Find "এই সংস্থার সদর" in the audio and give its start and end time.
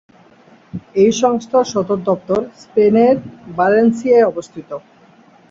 0.95-1.99